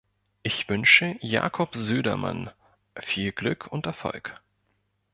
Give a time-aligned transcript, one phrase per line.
[0.41, 2.49] Ich wünsche Jacob Söderman
[2.95, 4.41] viel Glück und Erfolg.